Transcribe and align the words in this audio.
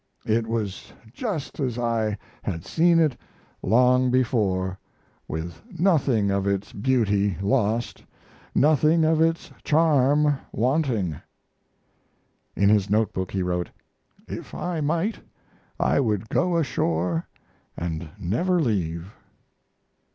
It 0.25 0.47
was 0.47 0.93
just 1.13 1.59
as 1.59 1.77
I 1.77 2.17
had 2.41 2.65
seen 2.65 2.97
it 2.97 3.15
long 3.61 4.09
before, 4.09 4.79
with 5.27 5.61
nothing 5.79 6.31
of 6.31 6.47
its 6.47 6.73
beauty 6.73 7.37
lost, 7.39 8.03
nothing 8.55 9.05
of 9.05 9.21
its 9.21 9.51
charm 9.63 10.39
wanting. 10.51 11.17
In 12.55 12.67
his 12.69 12.89
note 12.89 13.13
book 13.13 13.29
he 13.29 13.43
wrote: 13.43 13.69
"If 14.27 14.55
I 14.55 14.81
might, 14.81 15.19
I 15.79 15.99
would 15.99 16.29
go 16.29 16.57
ashore 16.57 17.27
and 17.77 18.09
never 18.19 18.59
leave." 18.59 19.13